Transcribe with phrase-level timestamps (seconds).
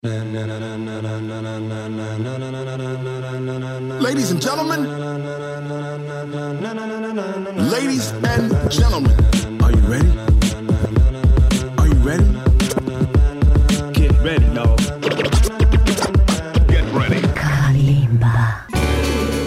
[0.00, 0.30] Ladies
[4.30, 4.84] and gentlemen,
[7.68, 9.10] ladies and gentlemen,
[9.60, 10.08] are you ready?
[11.78, 12.24] Are you ready?
[13.92, 14.76] Get ready, y'all.
[16.68, 17.20] Get ready.
[17.34, 18.66] Kalimba.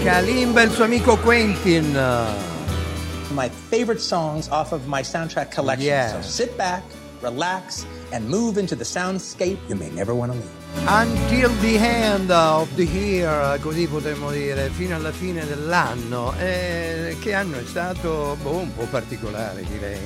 [0.04, 1.94] Kalimba e il suo amico Quentin.
[3.34, 5.88] my favorite songs off of my soundtrack collection.
[5.88, 6.12] Yeah.
[6.12, 6.84] So sit back,
[7.22, 10.62] relax, and move into the soundscape you may never want to leave.
[10.88, 16.34] Until the end of the year, così potremmo dire, fino alla fine dell'anno.
[16.38, 20.00] Eh, che anno è stato boh, un po' particolare, direi.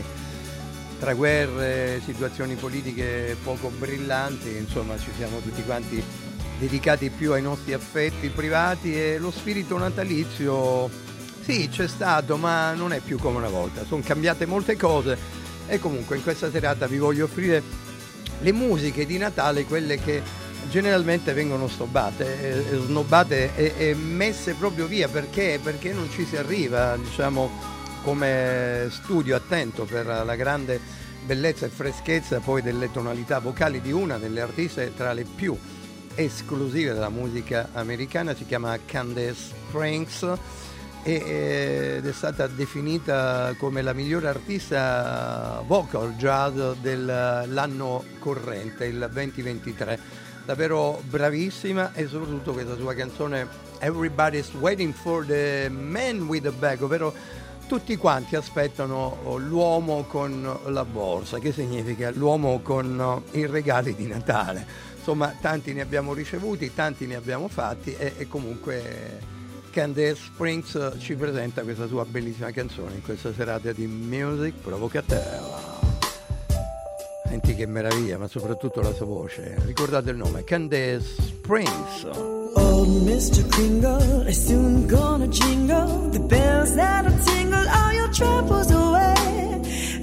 [1.00, 6.04] Tra guerre, situazioni politiche poco brillanti, insomma, ci siamo tutti quanti
[6.58, 10.90] dedicati più ai nostri affetti privati e lo spirito natalizio,
[11.42, 13.86] sì, c'è stato, ma non è più come una volta.
[13.86, 15.18] Sono cambiate molte cose
[15.68, 17.62] e comunque in questa serata vi voglio offrire
[18.46, 20.22] le musiche di Natale, quelle che
[20.70, 25.08] generalmente vengono snobbate, eh, snobbate e, e messe proprio via.
[25.08, 27.50] Perché, perché non ci si arriva, diciamo,
[28.04, 30.80] come studio attento per la grande
[31.26, 35.58] bellezza e freschezza poi delle tonalità vocali di una delle artiste tra le più
[36.14, 40.34] esclusive della musica americana, si chiama Candace Franks
[41.08, 50.00] ed è stata definita come la migliore artista vocal jazz dell'anno corrente, il 2023.
[50.46, 56.82] Davvero bravissima e soprattutto questa sua canzone Everybody's Waiting for the Man with a Bag,
[56.82, 57.14] ovvero
[57.68, 64.66] tutti quanti aspettano l'uomo con la borsa, che significa l'uomo con i regali di Natale.
[64.98, 69.34] Insomma, tanti ne abbiamo ricevuti, tanti ne abbiamo fatti e, e comunque
[69.76, 75.82] Candace Springs ci presenta questa sua bellissima canzone in questa serata di music provocativa.
[77.26, 79.58] Senti che meraviglia, ma soprattutto la sua voce.
[79.66, 82.06] Ricordate il nome, Candace Springs.
[82.54, 83.46] Old Mr.
[83.50, 89.60] Kringle is soon gonna jingle the bells that'll tingle all your troubles away.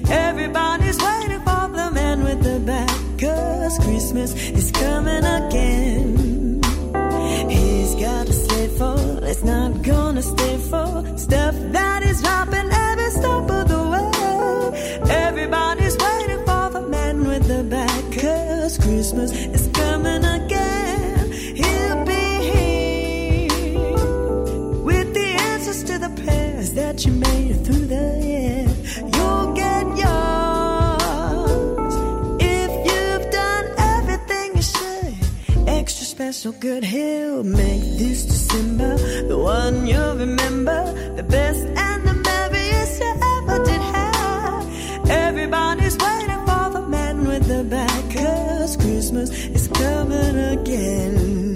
[0.07, 6.22] Everybody's waiting for the man with the back, cause Christmas is coming again.
[9.33, 14.11] It's not gonna stay for Stuff that is dropping every stop of the way.
[15.27, 21.33] Everybody's waiting for the man with the back, cause Christmas is coming again.
[21.61, 23.49] He'll be here
[24.89, 28.67] with the answers to the prayers that you made through the year.
[29.15, 31.95] You'll get yours
[32.59, 35.15] if you've done everything you should.
[35.67, 40.85] Extra special good, he'll make this The one you'll remember,
[41.17, 45.09] the best and the merriest you ever did have.
[45.09, 51.52] Everybody's waiting for the man with the back, cause Christmas is coming again.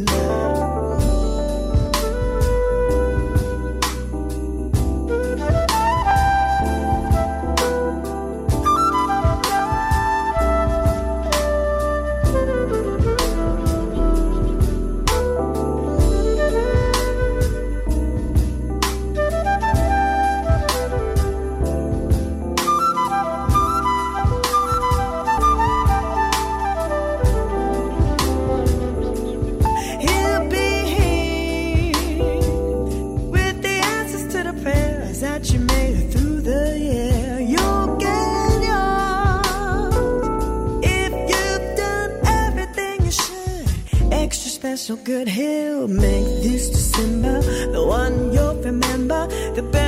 [44.77, 47.41] Special good, he'll make this December
[47.73, 49.86] the one you'll remember, the best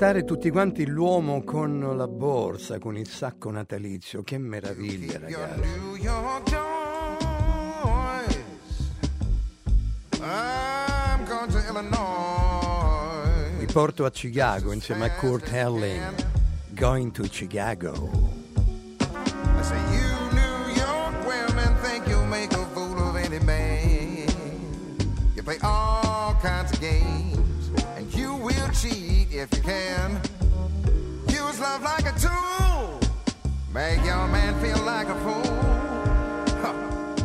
[0.00, 5.60] Aspettare tutti quanti l'uomo con la borsa, con il sacco natalizio, che meraviglia ragazzi.
[13.58, 16.14] Vi porto a Chicago insieme a Kurt Helling.
[16.76, 18.08] Going to Chicago.
[19.00, 24.28] I say, you New York women think you'll make a fool of any man.
[25.34, 29.07] You play all kinds of games, and you will cheat
[29.40, 30.20] if you can.
[31.28, 33.00] Use love like a tool,
[33.72, 35.54] make your man feel like a fool.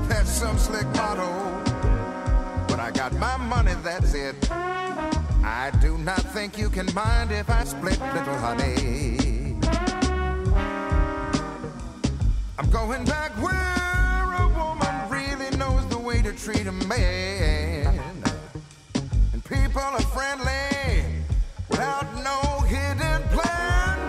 [0.07, 1.31] That's some slick motto.
[2.67, 4.35] But I got my money, that's it.
[4.51, 9.57] I do not think you can mind if I split little honey.
[12.59, 17.99] I'm going back where a woman really knows the way to treat a man.
[19.33, 20.92] And people are friendly
[21.83, 23.99] without no hidden plan.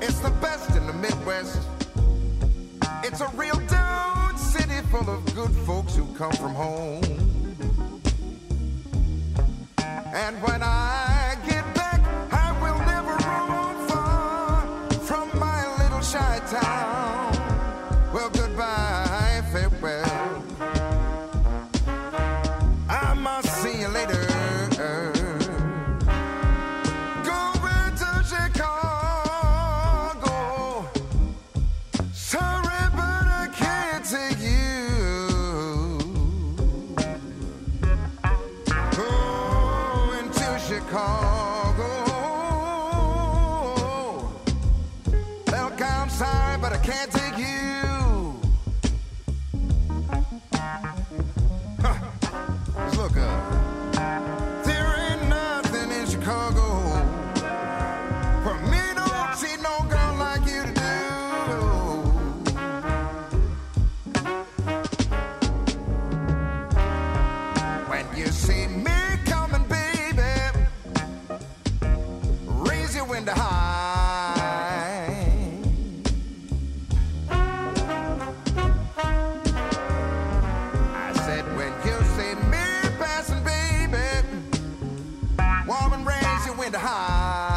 [0.00, 1.60] It's the best in the Midwest.
[3.02, 7.05] It's a real dude city full of good folks who come from home.
[45.76, 47.55] Look, I'm sorry, but I can't take you.
[86.66, 87.55] went high.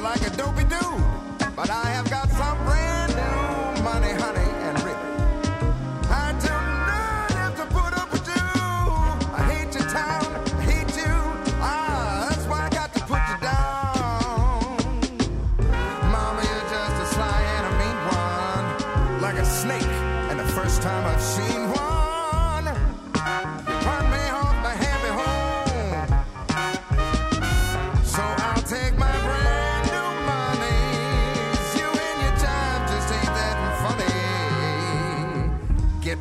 [0.00, 0.80] Like a dopey dude.
[1.54, 2.19] But I have got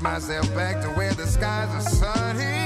[0.01, 2.59] myself back to where the skies are sunny.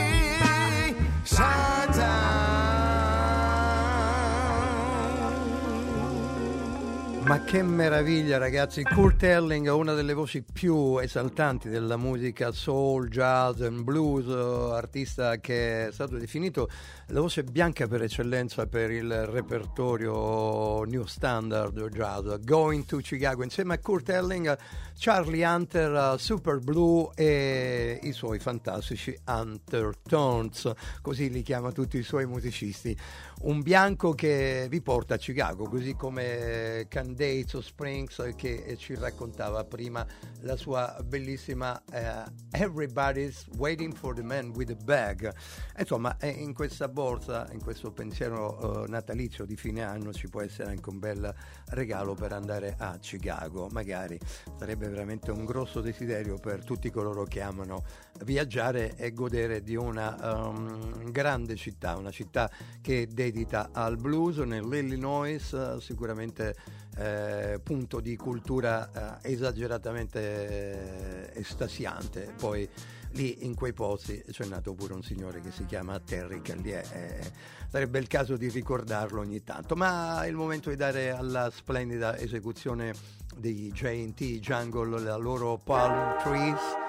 [7.25, 13.62] Ma che meraviglia ragazzi, Kurt Elling, una delle voci più esaltanti della musica soul, jazz
[13.62, 16.70] and blues, eh, artista che è stato definito
[17.08, 23.75] la voce bianca per eccellenza per il repertorio New Standard Jazz, Going to Chicago, insieme
[23.75, 24.58] a Kurt Elling,
[24.98, 32.03] Charlie Hunter, Super Blue e i suoi fantastici Hunter Tones, così li chiama tutti i
[32.03, 32.98] suoi musicisti.
[33.42, 40.05] Un bianco che vi porta a Chicago, così come Candace Springs che ci raccontava prima
[40.41, 45.32] la sua bellissima eh, Everybody's Waiting for the Man with a Bag.
[45.77, 50.41] Insomma, eh, in questa borsa, in questo pensiero eh, natalizio di fine anno ci può
[50.41, 51.34] essere anche un bel
[51.70, 53.67] regalo per andare a Chicago.
[53.72, 54.20] Magari
[54.58, 57.84] sarebbe veramente un grosso desiderio per tutti coloro che amano
[58.24, 62.50] viaggiare e godere di una um, grande città, una città
[62.82, 66.55] che è dedita al blues nell'Illinois, eh, sicuramente
[66.98, 72.34] eh, punto di cultura eh, esageratamente eh, estasiante.
[72.38, 72.70] Poi
[73.13, 76.86] lì in quei posti c'è nato pure un signore che si chiama Terry Callier.
[76.93, 77.32] eh,
[77.70, 82.17] sarebbe il caso di ricordarlo ogni tanto, ma è il momento di dare alla splendida
[82.17, 82.93] esecuzione
[83.38, 86.83] dei JT Jungle la loro Palm Trees.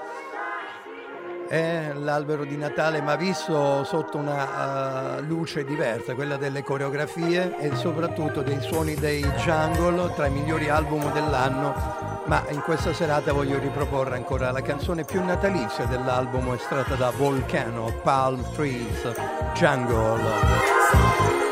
[1.54, 7.76] È l'albero di Natale, ma visto sotto una uh, luce diversa, quella delle coreografie e
[7.76, 11.73] soprattutto dei suoni dei jungle, tra i migliori album dell'anno.
[12.25, 18.00] Ma in questa serata voglio riproporre ancora la canzone più natalizia dell'album estratta da Volcano,
[18.02, 19.12] Palm Trees
[19.52, 21.44] Jungle.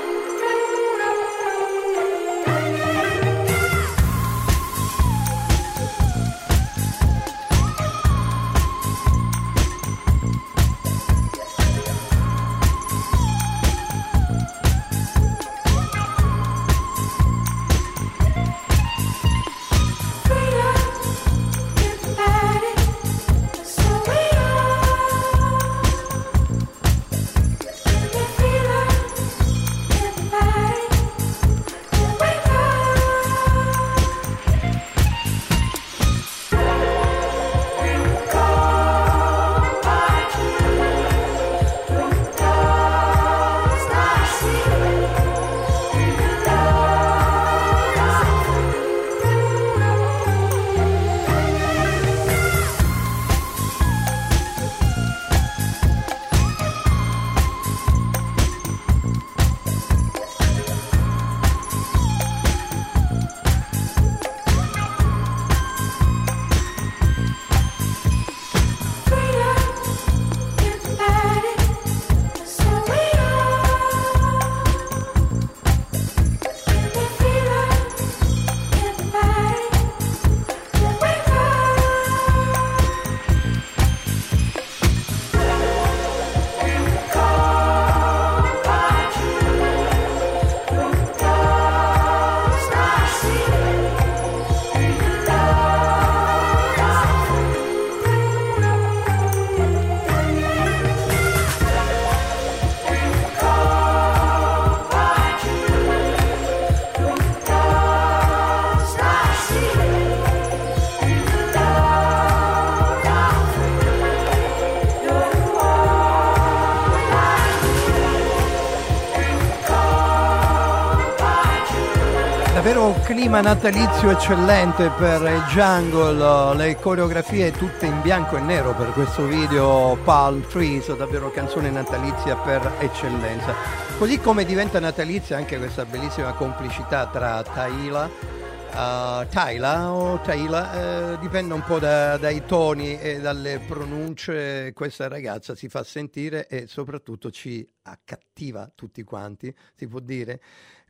[122.60, 129.24] Vero clima natalizio eccellente per Jungle, le coreografie tutte in bianco e nero per questo
[129.26, 133.54] video Palm Trees, davvero canzone natalizia per eccellenza.
[133.96, 138.42] Così come diventa natalizia anche questa bellissima complicità tra Taila
[138.72, 145.08] uh, Taila o Taila, eh, dipende un po' da, dai toni e dalle pronunce, questa
[145.08, 150.40] ragazza si fa sentire e soprattutto ci accattiva tutti quanti, si può dire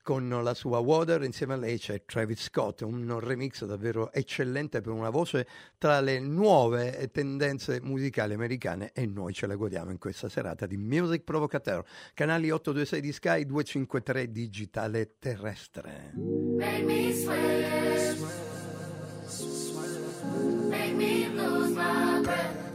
[0.03, 4.93] con la sua Water, insieme a lei c'è Travis Scott, un remix davvero eccellente per
[4.93, 5.47] una voce
[5.79, 10.77] tra le nuove tendenze musicali americane e noi ce la godiamo in questa serata di
[10.77, 16.13] Music Provocateur, canali 826 di Sky 253 digitale terrestre.
[16.15, 18.17] Make me sweat.
[20.69, 22.71] Make me lose my breath.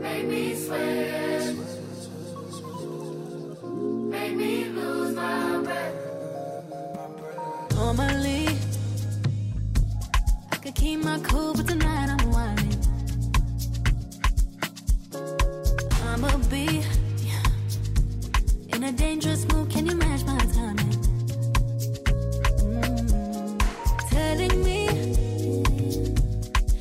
[0.00, 1.11] Make me sweat.
[10.74, 12.78] Keep my cool, but tonight I'm whining.
[16.06, 16.82] I'ma be
[18.74, 19.70] in a dangerous mood.
[19.70, 20.92] Can you match my timing?
[22.58, 23.58] Mm.
[24.10, 24.86] Telling me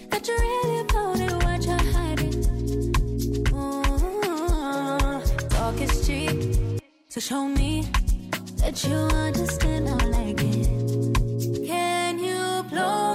[0.10, 0.84] that you're really
[1.94, 2.44] hiding.
[3.52, 5.50] Mm.
[5.50, 7.86] Talk is cheap, so show me
[8.58, 10.68] that you understand I like it.
[11.68, 13.11] Can you blow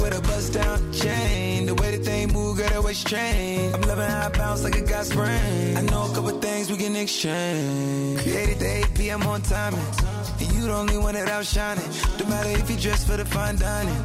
[0.00, 1.66] with a bust down chain.
[1.66, 3.74] The way the thing move, girl, that strange.
[3.74, 5.76] I'm loving how I bounce like a got spring.
[5.76, 8.22] I know a couple things we can exchange.
[8.22, 9.22] Created the 8 p.m.
[9.22, 9.80] on timing.
[10.40, 11.88] And you the only one that outshining.
[12.18, 14.02] No matter if you dress for the fine dining.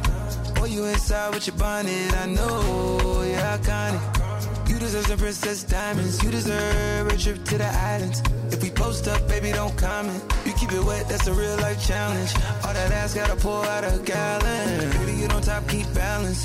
[0.60, 2.14] Or you inside with your bonnet.
[2.14, 4.68] I know you're iconic.
[4.68, 6.22] You deserve some princess diamonds.
[6.22, 8.22] You deserve a trip to the islands.
[8.52, 10.22] If we post up, baby, don't comment.
[10.58, 12.34] Keep it wet, that's a real life challenge.
[12.64, 14.90] All that ass gotta pour out a gallon.
[14.90, 16.44] Baby, you don't top, keep balance.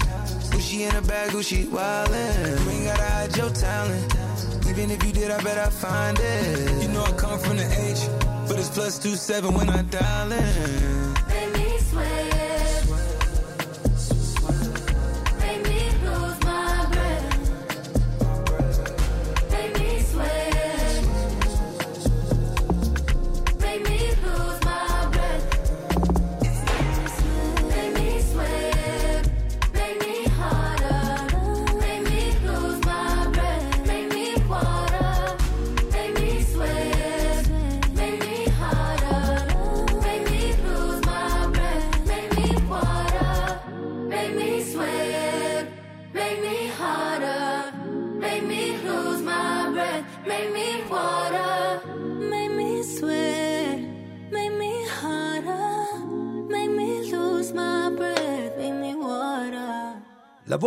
[0.51, 2.65] Gucci in a bag, Gucci wildin'.
[2.65, 4.15] You ain't gotta hide your talent.
[4.69, 6.81] Even if you did, I bet I find it.
[6.83, 8.07] You know I come from the H,
[8.47, 11.00] but it's plus two seven when I dial in.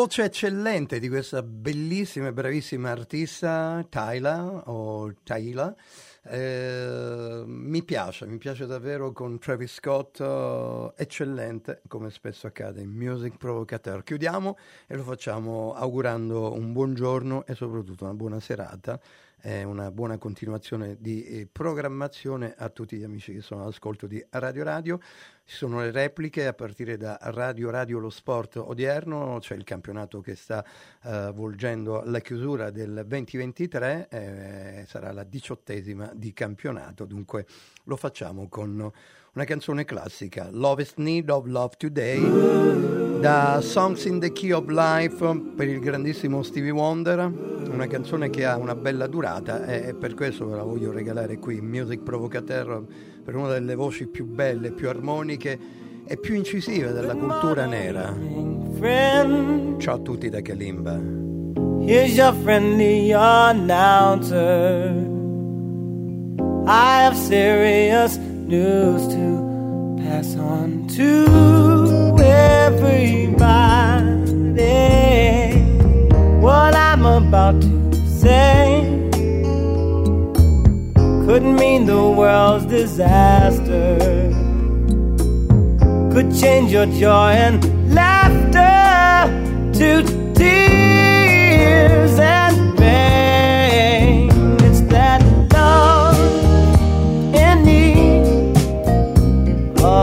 [0.04, 5.74] Voce eccellente di questa bellissima e bravissima artista, Tyla o Tyla,
[6.24, 12.90] eh, mi piace, mi piace davvero con Travis Scott, eh, eccellente, come spesso accade in
[12.90, 14.02] Music Provocateur.
[14.02, 19.00] Chiudiamo e lo facciamo augurando un buon giorno e soprattutto una buona serata
[19.44, 24.64] una buona continuazione di eh, programmazione a tutti gli amici che sono all'ascolto di Radio
[24.64, 24.98] Radio.
[25.44, 30.22] Ci sono le repliche a partire da Radio Radio Lo Sport odierno, c'è il campionato
[30.22, 30.64] che sta
[31.02, 37.46] eh, volgendo la chiusura del 2023, eh, sarà la diciottesima di campionato, dunque
[37.84, 38.90] lo facciamo con
[39.34, 45.40] una canzone classica, Lovest Need of Love Today, da Songs in the Key of Life
[45.56, 47.18] per il grandissimo Stevie Wonder,
[47.68, 51.60] una canzone che ha una bella durata e per questo ve la voglio regalare qui
[51.60, 52.84] Music Provocateur
[53.24, 55.58] per una delle voci più belle, più armoniche
[56.06, 58.14] e più incisive della cultura nera.
[59.78, 61.22] Ciao a tutti da Kalimba.
[61.84, 64.94] here's your friendly announcer.
[66.66, 72.84] I have serious news to pass on to everybody.
[76.40, 78.82] What I'm about to say
[81.26, 83.98] could mean the world's disaster.
[86.12, 89.32] Could change your joy and laughter
[89.78, 90.13] to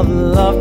[0.01, 0.60] of love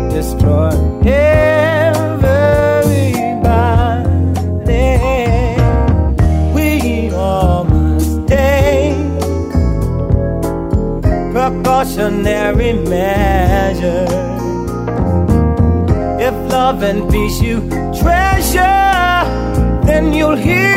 [0.10, 0.72] destroy
[1.06, 2.08] everybody.
[6.54, 8.98] We all must take
[11.32, 14.10] precautionary measures.
[16.20, 17.62] If love and peace you
[18.02, 19.24] treasure,
[19.86, 20.77] then you'll hear